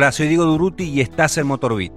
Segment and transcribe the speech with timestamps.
[0.00, 1.92] Hola, soy Diego Duruti y estás en Motorbit.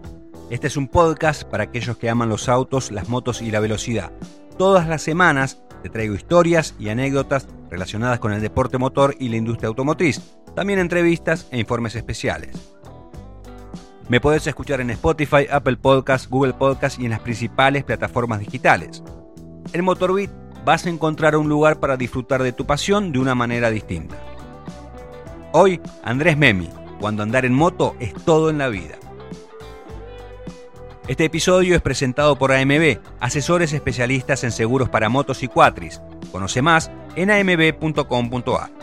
[0.50, 4.12] Este es un podcast para aquellos que aman los autos, las motos y la velocidad.
[4.58, 9.36] Todas las semanas te traigo historias y anécdotas relacionadas con el deporte motor y la
[9.36, 10.20] industria automotriz.
[10.56, 12.56] También entrevistas e informes especiales.
[14.10, 19.04] Me podés escuchar en Spotify, Apple Podcasts, Google Podcasts y en las principales plataformas digitales.
[19.74, 20.32] En Motorbit
[20.66, 24.16] vas a encontrar un lugar para disfrutar de tu pasión de una manera distinta.
[25.52, 26.68] Hoy, Andrés Memi,
[27.02, 28.96] cuando andar en moto es todo en la vida.
[31.08, 36.00] Este episodio es presentado por AMB, asesores especialistas en seguros para motos y cuatris.
[36.32, 38.81] Conoce más en amb.com.ar.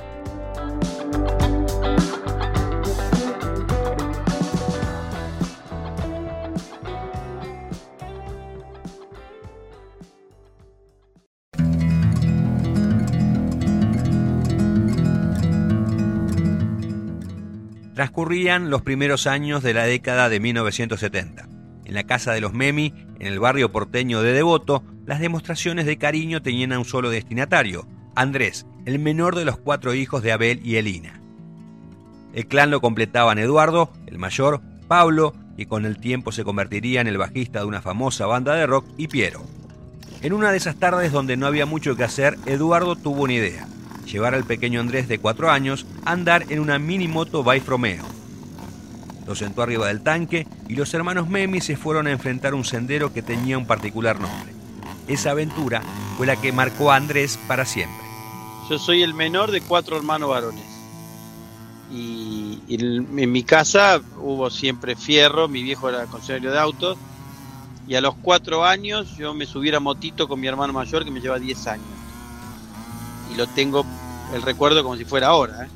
[17.99, 21.49] Transcurrían los primeros años de la década de 1970.
[21.85, 25.99] En la casa de los Memi, en el barrio porteño de Devoto, las demostraciones de
[25.99, 30.61] cariño tenían a un solo destinatario, Andrés, el menor de los cuatro hijos de Abel
[30.65, 31.21] y Elina.
[32.35, 37.09] El clan lo completaban Eduardo, el mayor, Pablo, y con el tiempo se convertiría en
[37.09, 39.43] el bajista de una famosa banda de rock, y Piero.
[40.23, 43.67] En una de esas tardes donde no había mucho que hacer, Eduardo tuvo una idea
[44.09, 48.05] llevar al pequeño Andrés de cuatro años a andar en una mini moto Bike Romeo.
[49.27, 53.13] Lo sentó arriba del tanque y los hermanos Memi se fueron a enfrentar un sendero
[53.13, 54.55] que tenía un particular nombre.
[55.07, 55.83] Esa aventura
[56.17, 58.07] fue la que marcó a Andrés para siempre.
[58.71, 60.65] Yo soy el menor de cuatro hermanos varones.
[61.91, 66.99] Y, en mi casa hubo siempre fierro, mi viejo era concesionario de autos.
[67.87, 71.11] Y a los cuatro años yo me subí a motito con mi hermano mayor que
[71.11, 71.98] me lleva 10 años
[73.33, 73.85] y lo tengo
[74.35, 75.69] el recuerdo como si fuera ahora, ¿eh?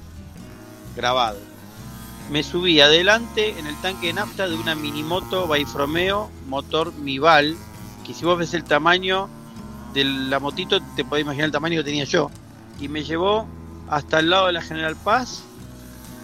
[0.95, 1.38] grabado.
[2.31, 7.56] Me subí adelante en el tanque de nafta de una minimoto Baifromeo motor Mival,
[8.06, 9.28] que si vos ves el tamaño
[9.93, 12.31] de la motito te podés imaginar el tamaño que tenía yo.
[12.81, 13.47] Y me llevó
[13.88, 15.43] hasta el lado de la General Paz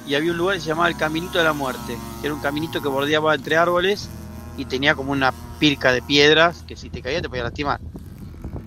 [0.07, 2.41] y había un lugar que se llamaba el Caminito de la Muerte, que era un
[2.41, 4.09] caminito que bordeaba entre árboles
[4.57, 7.81] y tenía como una pirca de piedras que si te caía te podía lastimar.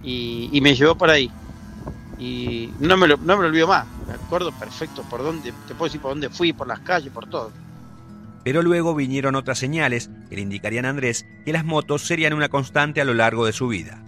[0.04, 1.32] Y, y me llevó por ahí
[2.22, 3.88] y no me lo, no me lo olvido más.
[4.08, 7.28] Me acuerdo perfecto por dónde, te puedo decir por dónde fui, por las calles, por
[7.28, 7.52] todo.
[8.44, 12.48] Pero luego vinieron otras señales que le indicarían a Andrés que las motos serían una
[12.48, 14.04] constante a lo largo de su vida.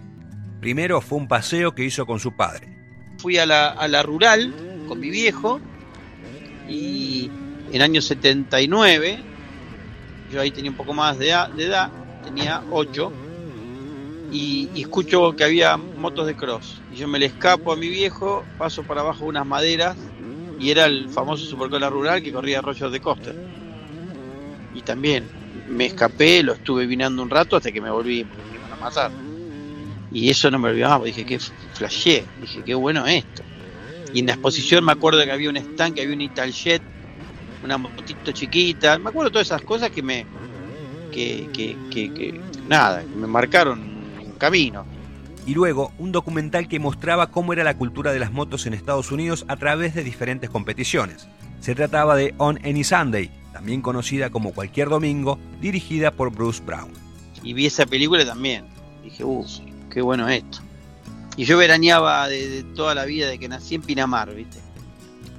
[0.60, 2.68] Primero fue un paseo que hizo con su padre.
[3.18, 4.54] Fui a la, a la rural
[4.86, 5.60] con mi viejo
[6.68, 7.30] y
[7.72, 9.18] en año 79,
[10.32, 11.90] yo ahí tenía un poco más de, de edad,
[12.22, 13.12] tenía 8,
[14.34, 16.80] y, escucho que había motos de cross.
[16.92, 19.96] Y yo me le escapo a mi viejo, paso para abajo unas maderas
[20.58, 23.32] y era el famoso supercola rural que corría Arroyos de Costa.
[24.74, 25.24] Y también
[25.68, 28.76] me escapé, lo estuve vinando un rato hasta que me volví porque me iban a
[28.76, 29.10] matar.
[30.10, 33.42] Y eso no me olvidaba, dije que flashé, dije qué bueno esto.
[34.12, 36.82] Y en la exposición me acuerdo que había un stand, que había un Italjet,
[37.62, 40.26] una motito chiquita, me acuerdo todas esas cosas que me,
[41.12, 41.76] que, que,
[42.12, 43.93] que nada, que me marcaron
[44.36, 44.84] camino.
[45.46, 49.12] Y luego un documental que mostraba cómo era la cultura de las motos en Estados
[49.12, 51.28] Unidos a través de diferentes competiciones.
[51.60, 56.90] Se trataba de On Any Sunday, también conocida como Cualquier Domingo, dirigida por Bruce Brown.
[57.42, 58.64] Y vi esa película también.
[59.02, 59.58] Dije, uff,
[59.90, 60.58] qué bueno esto.
[61.36, 64.58] Y yo veraneaba de, toda la vida, de que nací en Pinamar, ¿viste?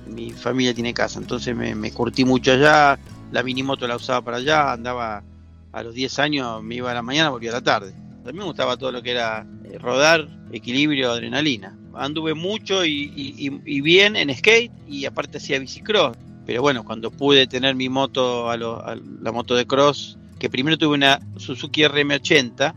[0.08, 3.00] Mi familia tiene casa, entonces me, me curtí mucho allá.
[3.32, 5.24] La minimoto la usaba para allá, andaba
[5.72, 7.94] a los 10 años, me iba a la mañana, volvía a la tarde.
[8.26, 11.78] A mí me gustaba todo lo que era eh, rodar, equilibrio, adrenalina.
[11.94, 16.18] Anduve mucho y, bien en skate y aparte hacía bicicross.
[16.46, 20.96] Pero bueno, cuando pude tener mi moto, a, la moto de cross, que primero tuve
[20.96, 22.74] una Suzuki RM80,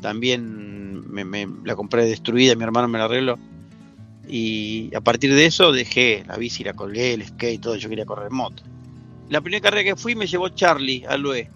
[0.00, 3.38] también me, la compré destruida, mi hermano me la arregló.
[4.26, 8.06] Y a partir de eso dejé la bici, la colgué, el skate, todo, yo quería
[8.06, 8.62] correr moto.
[9.28, 11.50] La primera carrera que fui me llevó Charlie al UE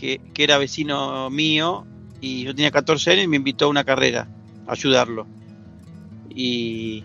[0.00, 1.86] que, era vecino mío
[2.20, 4.28] y yo tenía 14 años y me invitó a una carrera
[4.66, 5.26] a ayudarlo.
[6.30, 7.04] Y,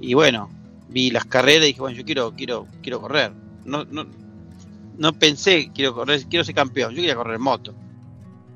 [0.00, 0.50] y bueno,
[0.88, 3.32] vi las carreras y dije, bueno, yo quiero, quiero, quiero correr.
[3.64, 4.06] No, no,
[4.98, 7.74] no pensé, quiero correr, quiero ser campeón, yo quería correr moto.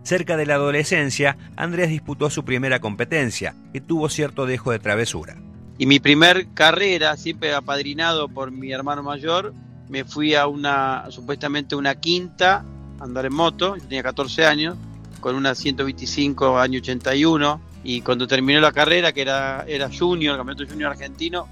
[0.02, 5.36] Cerca de la adolescencia, Andrés disputó su primera competencia, que tuvo cierto dejo de travesura.
[5.78, 9.54] Y mi primer carrera, siempre apadrinado por mi hermano mayor,
[9.88, 12.64] me fui a una, supuestamente una quinta
[13.00, 14.76] andar en moto, yo tenía 14 años,
[15.20, 20.38] con una 125 año 81, y cuando terminó la carrera, que era, era junior, el
[20.38, 21.48] campeonato junior argentino,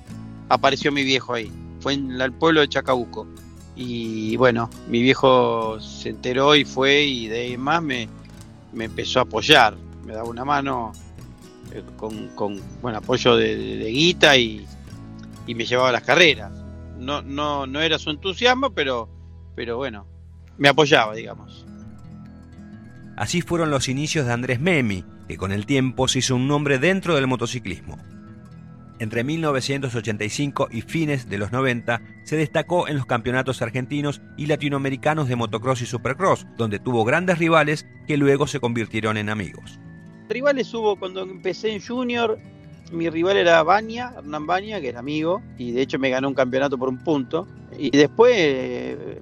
[0.48, 1.50] apareció mi viejo ahí,
[1.80, 3.26] fue en el pueblo de Chacabuco.
[3.76, 8.08] Y bueno, mi viejo se enteró y fue y de ahí más me,
[8.72, 9.76] me empezó a apoyar.
[10.04, 10.92] Me daba una mano
[11.72, 14.66] eh, con, con bueno, apoyo de, guita y,
[15.46, 16.50] y, me llevaba a las carreras.
[16.98, 19.08] No, no, no era su entusiasmo, pero,
[19.54, 20.06] pero bueno,
[20.58, 21.66] me apoyaba, digamos.
[23.16, 26.78] Así fueron los inicios de Andrés Memi, que con el tiempo se hizo un nombre
[26.78, 27.98] dentro del motociclismo.
[29.00, 35.28] Entre 1985 y fines de los 90 se destacó en los campeonatos argentinos y latinoamericanos
[35.28, 39.78] de motocross y supercross, donde tuvo grandes rivales que luego se convirtieron en amigos.
[40.28, 42.38] Rivales hubo cuando empecé en junior,
[42.92, 46.34] mi rival era Baña, Hernán Baña, que era amigo, y de hecho me ganó un
[46.34, 47.46] campeonato por un punto.
[47.78, 49.20] Y después eh,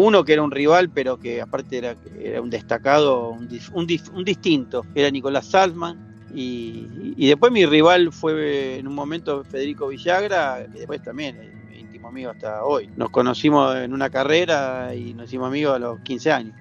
[0.00, 5.10] uno que era un rival, pero que aparte era, era un destacado, un, distinto, era
[5.10, 11.68] Nicolás Salzman, y, después mi rival fue en un momento Federico Villagra, que después también
[11.76, 12.88] íntimo amigo hasta hoy.
[12.96, 16.54] Nos conocimos en una carrera y nos hicimos amigos a los 15 años.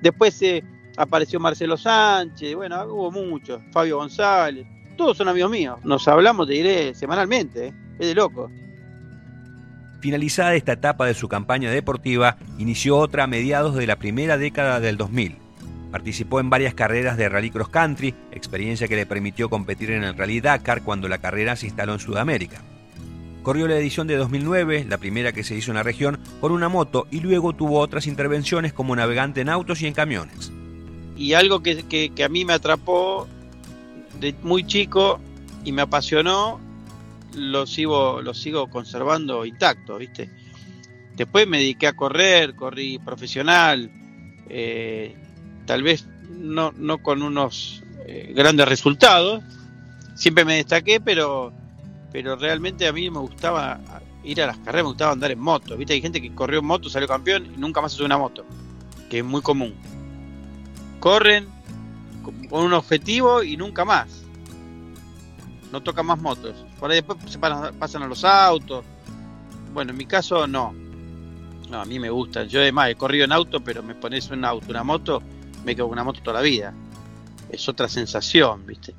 [0.00, 0.64] Después eh,
[0.96, 4.66] apareció Marcelo Sánchez, bueno, hubo muchos, Fabio González,
[4.96, 5.78] todos son amigos míos.
[5.84, 7.74] Nos hablamos, te diré, semanalmente, ¿eh?
[8.00, 8.50] es de loco.
[10.00, 14.80] Finalizada esta etapa de su campaña deportiva, inició otra a mediados de la primera década
[14.80, 15.36] del 2000
[15.90, 20.16] Participó en varias carreras de rally cross country, experiencia que le permitió competir en el
[20.16, 22.62] Rally Dakar cuando la carrera se instaló en Sudamérica.
[23.42, 26.68] Corrió la edición de 2009, la primera que se hizo en la región, con una
[26.68, 30.52] moto y luego tuvo otras intervenciones como navegante en autos y en camiones.
[31.16, 33.26] Y algo que, a mí me atrapó
[34.20, 35.18] de muy chico
[35.64, 36.60] y me apasionó,
[37.34, 40.30] lo sigo, lo sigo conservando intacto, ¿viste?
[41.16, 43.90] Después me dediqué a correr, corrí profesional,
[44.48, 45.14] eh,
[45.66, 49.42] tal vez no, no con unos eh, grandes resultados.
[50.14, 51.52] Siempre me destaqué, pero,
[52.12, 53.80] pero realmente a mí me gustaba
[54.24, 55.76] ir a las carreras, me gustaba andar en moto.
[55.76, 55.94] ¿Viste?
[55.94, 58.44] Hay gente que corrió en moto, salió campeón y nunca más se una moto,
[59.08, 59.74] que es muy común.
[60.98, 61.48] Corren
[62.48, 64.24] con un objetivo y nunca más.
[65.72, 66.54] No tocan más motos.
[66.78, 68.84] Por ahí después se pasan a los autos.
[69.72, 70.74] Bueno, en mi caso no.
[71.70, 72.44] No, a mí me gusta.
[72.44, 75.22] Yo además he corrido en auto, pero me pones un auto, una moto
[75.64, 76.72] me quedo con una moto toda la vida.
[77.50, 78.94] Es otra sensación, ¿viste?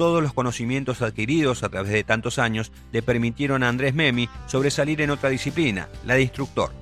[0.00, 5.02] Todos los conocimientos adquiridos a través de tantos años le permitieron a Andrés Memi sobresalir
[5.02, 6.72] en otra disciplina, la de instructor.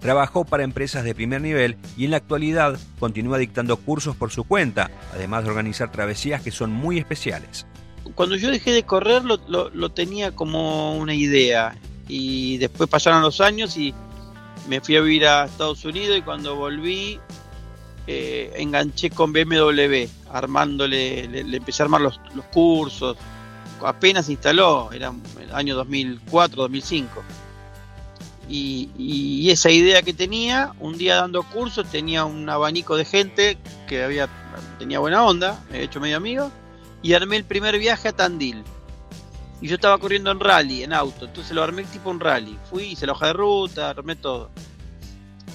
[0.00, 4.44] Trabajó para empresas de primer nivel y en la actualidad continúa dictando cursos por su
[4.44, 7.66] cuenta, además de organizar travesías que son muy especiales.
[8.14, 11.76] Cuando yo dejé de correr lo, tenía como una idea
[12.08, 13.92] y después pasaron los años y
[14.66, 17.20] me fui a vivir a Estados Unidos y cuando volví
[18.06, 22.20] eh, enganché con BMW, armándole, le, empecé a armar los,
[22.52, 23.16] cursos,
[23.84, 27.22] apenas instaló, era el año 2004, 2005
[28.48, 34.02] y, esa idea que tenía, un día dando cursos, tenía un abanico de gente que
[34.02, 34.28] había
[34.78, 36.50] tenía buena onda, me he hecho medio amigo,
[37.02, 38.62] y armé el primer viaje a Tandil.
[39.60, 42.58] Y yo estaba corriendo en rally, en auto, entonces lo armé tipo un rally.
[42.68, 44.50] Fui, hice la hoja de ruta, armé todo.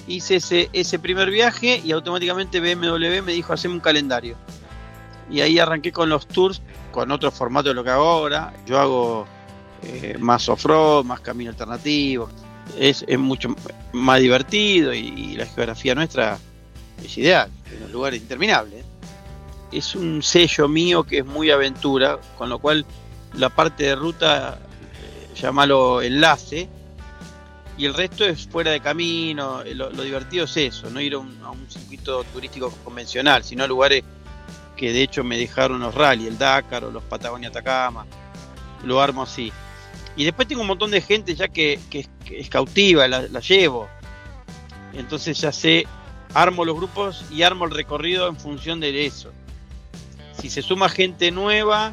[0.06, 4.36] Hice ese, ese primer viaje y automáticamente BMW me dijo, haceme un calendario.
[5.30, 8.52] Y ahí arranqué con los tours, con otro formato de lo que hago ahora.
[8.66, 9.26] Yo hago
[9.82, 12.28] eh, más off-road, más camino alternativo
[12.76, 13.54] es, mucho
[13.92, 16.38] más divertido y, la geografía nuestra
[17.02, 18.84] es ideal, en un lugar interminable.
[19.70, 22.84] Es un sello mío que es muy aventura, con lo cual
[23.34, 26.68] la parte de ruta, eh, llámalo enlace,
[27.76, 29.62] y el resto es fuera de camino.
[29.62, 33.64] Eh, lo, divertido es eso, no ir a un, a un, circuito turístico convencional, sino
[33.64, 34.02] a lugares
[34.78, 38.06] que de hecho me dejaron los rally, el Dakar o los Patagonia Atacama.
[38.84, 39.52] Lo armo así.
[40.16, 41.78] Y después tengo un montón de gente ya que,
[42.30, 43.88] es cautiva, la, llevo.
[44.94, 45.86] Entonces ya sé,
[46.32, 49.32] armo los grupos y armo el recorrido en función de eso.
[50.40, 51.92] Si se suma gente nueva,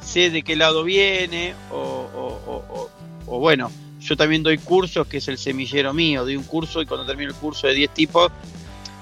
[0.00, 2.90] sé de qué lado viene, o,
[3.26, 6.86] o, bueno, yo también doy cursos, que es el semillero mío, doy un curso y
[6.86, 8.30] cuando termino el curso de 10 tipos,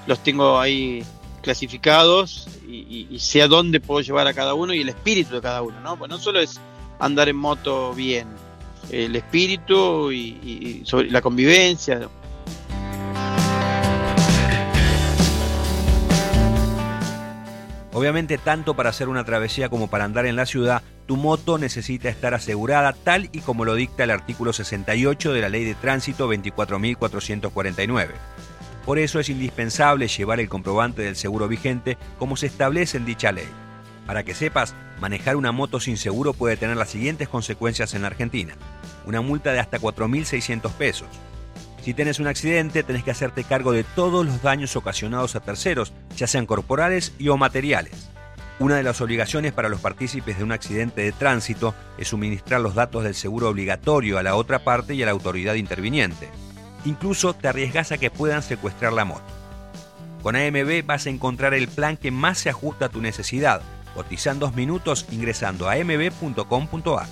[0.07, 1.04] los tengo ahí
[1.42, 5.62] clasificados y, sé a dónde puedo llevar a cada uno y el espíritu de cada
[5.62, 5.96] uno, ¿no?
[5.99, 6.61] Pues no solo es
[6.99, 8.28] andar en moto bien,
[8.90, 12.08] el espíritu y, sobre la convivencia.
[17.94, 22.08] Obviamente, tanto para hacer una travesía como para andar en la ciudad, tu moto necesita
[22.08, 26.32] estar asegurada tal y como lo dicta el artículo 68 de la Ley de Tránsito
[26.32, 28.08] 24.449.
[28.84, 33.32] Por eso es indispensable llevar el comprobante del seguro vigente como se establece en dicha
[33.32, 33.48] ley.
[34.06, 38.54] Para que sepas, manejar una moto sin seguro puede tener las siguientes consecuencias en Argentina.
[39.06, 41.08] Una multa de hasta 4.600 pesos.
[41.82, 45.92] Si tienes un accidente, tenés que hacerte cargo de todos los daños ocasionados a terceros,
[46.16, 48.08] ya sean corporales y o materiales.
[48.60, 52.76] Una de las obligaciones para los partícipes de un accidente de tránsito es suministrar los
[52.76, 56.28] datos del seguro obligatorio a la otra parte y a la autoridad interviniente.
[56.84, 59.24] Incluso te arriesgas a que puedan secuestrar la moto.
[60.22, 63.62] Con AMB vas a encontrar el plan que más se ajusta a tu necesidad,
[63.94, 67.06] Cotizan dos minutos ingresando a mb.com.ar.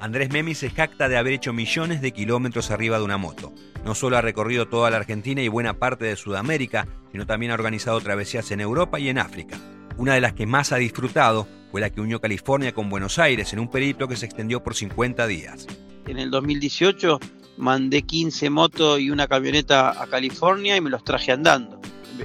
[0.00, 3.52] Andrés Memi se jacta de haber hecho millones de kilómetros arriba de una moto.
[3.84, 7.56] No solo ha recorrido toda la Argentina y buena parte de Sudamérica, sino también ha
[7.56, 9.58] organizado travesías en Europa y en África.
[9.98, 13.52] Una de las que más ha disfrutado fue la que unió California con Buenos Aires
[13.52, 15.66] en un periplo que se extendió por 50 días
[16.08, 17.20] en el 2018
[17.58, 21.80] mandé 15 motos y una camioneta a California y me los traje andando.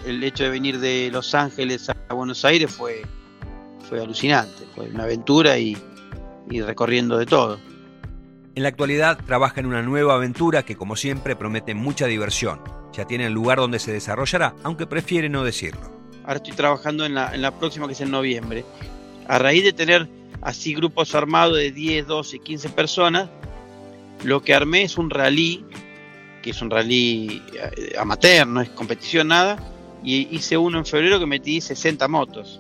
[0.06, 3.04] El hecho de venir de Los Ángeles a Buenos Aires fue,
[3.88, 5.78] fue alucinante, fue una aventura y,
[6.50, 7.60] y recorriendo de todo.
[8.56, 12.62] En la actualidad trabaja en una nueva aventura que como siempre promete mucha diversión.
[12.94, 16.03] Ya tiene el lugar donde se desarrollará, aunque prefiere no decirlo.
[16.24, 18.66] Ahora estoy trabajando en la, en la próxima que es en noviembre.
[19.28, 20.08] A raíz de tener
[20.42, 23.30] así grupos armados de 10, 12, 15 personas,
[24.24, 25.66] lo que armé es un rally,
[26.42, 29.58] que es un rally eh, amateur, no es competición nada,
[30.04, 32.60] y hice uno en febrero que metí 60 motos.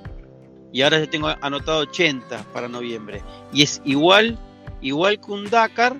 [0.72, 3.22] Y ahora ya tengo anotado 80 para noviembre.
[3.53, 4.39] Y es igual,
[4.82, 5.96] igual que un Dakar,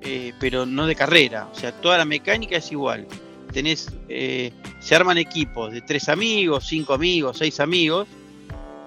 [0.00, 1.48] eh, pero no de carrera.
[1.52, 3.06] O sea, toda la mecánica es igual.
[3.52, 8.06] Tenés, eh, se arman equipos de tres amigos, cinco amigos, seis amigos.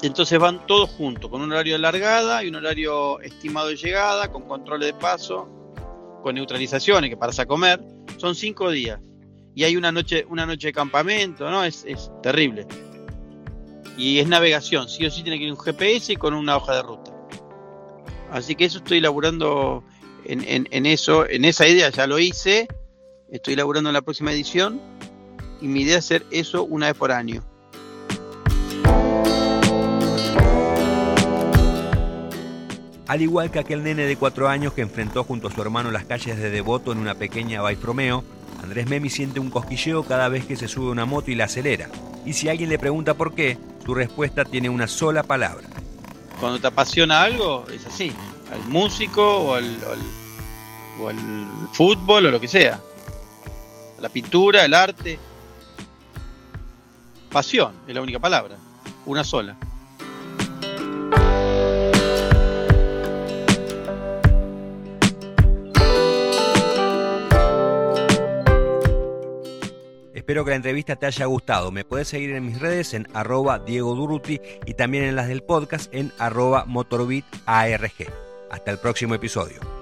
[0.02, 4.32] Entonces van todos juntos, con un horario de largada y un horario estimado de llegada,
[4.32, 5.48] con control de paso
[6.22, 7.82] con neutralizaciones, que paras a comer,
[8.18, 9.00] son cinco días.
[9.54, 11.64] Y hay una noche, una noche de campamento, ¿no?
[11.64, 11.86] Es,
[12.24, 12.66] terrible.
[13.98, 16.76] Y es navegación, sí o sí tiene que ir un GPS y con una hoja
[16.76, 17.12] de ruta.
[18.32, 19.84] Así que eso estoy laburando
[20.24, 22.68] en, en eso, en esa idea ya lo hice,
[23.32, 24.82] estoy laburando en la próxima edición
[25.62, 27.42] y mi idea es hacer eso una vez por año.
[33.08, 36.06] Al igual que aquel nene de cuatro años que enfrentó junto a su hermano las
[36.06, 38.24] calles de Devoto en una pequeña Romeo,
[38.64, 41.46] Andrés Memi siente un cosquilleo cada vez que se sube a una moto y la
[41.46, 41.90] acelera.
[42.26, 45.68] Y si alguien le pregunta por qué, su respuesta tiene una sola palabra.
[46.40, 48.14] Cuando te apasiona algo, es así.
[48.52, 49.78] Al músico o al,
[51.02, 51.18] o al
[51.74, 52.80] fútbol o lo que sea.
[54.02, 55.20] La pintura, el arte.
[57.32, 58.58] Pasión es la única palabra.
[59.06, 59.56] Una sola.
[70.16, 71.72] Espero que la entrevista te haya gustado.
[71.72, 75.44] Me puedes seguir en mis redes en arroba Diego Duruti y también en las del
[75.44, 78.12] podcast en arroba MotorbitARG.
[78.50, 79.81] Hasta el próximo episodio.